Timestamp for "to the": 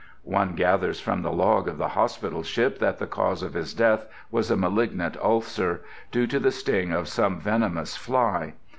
6.25-6.49